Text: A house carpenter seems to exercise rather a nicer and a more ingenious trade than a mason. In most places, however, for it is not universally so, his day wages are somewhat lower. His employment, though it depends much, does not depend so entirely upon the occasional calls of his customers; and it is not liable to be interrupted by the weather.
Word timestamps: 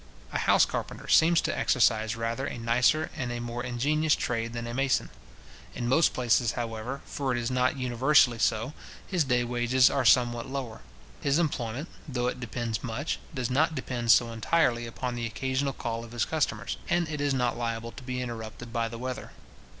A 0.33 0.39
house 0.39 0.65
carpenter 0.65 1.07
seems 1.07 1.41
to 1.41 1.55
exercise 1.55 2.15
rather 2.15 2.47
a 2.47 2.57
nicer 2.57 3.11
and 3.15 3.31
a 3.31 3.39
more 3.39 3.63
ingenious 3.63 4.15
trade 4.15 4.51
than 4.53 4.65
a 4.65 4.73
mason. 4.73 5.11
In 5.75 5.87
most 5.87 6.15
places, 6.15 6.53
however, 6.53 7.01
for 7.05 7.31
it 7.31 7.37
is 7.37 7.51
not 7.51 7.77
universally 7.77 8.39
so, 8.39 8.73
his 9.05 9.23
day 9.23 9.43
wages 9.43 9.91
are 9.91 10.03
somewhat 10.03 10.49
lower. 10.49 10.81
His 11.21 11.37
employment, 11.37 11.87
though 12.07 12.25
it 12.29 12.39
depends 12.39 12.83
much, 12.83 13.19
does 13.31 13.51
not 13.51 13.75
depend 13.75 14.11
so 14.11 14.31
entirely 14.31 14.87
upon 14.87 15.13
the 15.13 15.27
occasional 15.27 15.71
calls 15.71 16.05
of 16.05 16.13
his 16.13 16.25
customers; 16.25 16.77
and 16.89 17.07
it 17.07 17.21
is 17.21 17.35
not 17.35 17.55
liable 17.55 17.91
to 17.91 18.01
be 18.01 18.23
interrupted 18.23 18.73
by 18.73 18.87
the 18.87 18.97
weather. 18.97 19.33